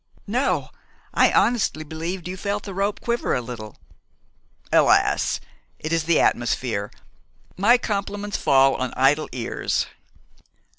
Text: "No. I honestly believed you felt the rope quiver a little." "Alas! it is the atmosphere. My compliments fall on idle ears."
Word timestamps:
"No. 0.25 0.71
I 1.13 1.31
honestly 1.31 1.83
believed 1.83 2.27
you 2.27 2.35
felt 2.35 2.63
the 2.63 2.73
rope 2.73 2.99
quiver 3.01 3.35
a 3.35 3.39
little." 3.41 3.77
"Alas! 4.73 5.39
it 5.77 5.93
is 5.93 6.05
the 6.05 6.19
atmosphere. 6.19 6.89
My 7.55 7.77
compliments 7.77 8.35
fall 8.37 8.73
on 8.73 8.95
idle 8.97 9.29
ears." 9.31 9.85